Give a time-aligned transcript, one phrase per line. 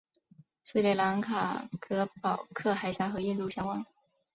[0.63, 3.85] 斯里兰卡隔保克海峡和印度相望。